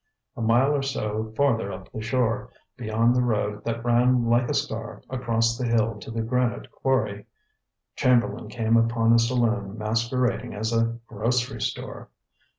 A 0.35 0.41
mile 0.41 0.73
or 0.73 0.81
so 0.81 1.31
farther 1.37 1.71
up 1.71 1.91
the 1.91 2.01
shore, 2.01 2.49
beyond 2.75 3.13
the 3.15 3.21
road 3.21 3.63
that 3.65 3.85
ran 3.85 4.25
like 4.25 4.49
a 4.49 4.53
scar 4.55 5.03
across 5.11 5.55
the 5.59 5.67
hill 5.67 5.99
to 5.99 6.09
the 6.09 6.23
granite 6.23 6.71
quarry, 6.71 7.27
Chamberlain 7.95 8.47
came 8.47 8.77
upon 8.77 9.13
a 9.13 9.19
saloon 9.19 9.77
masquerading 9.77 10.55
as 10.55 10.73
a 10.73 10.97
grocery 11.07 11.61
store. 11.61 12.09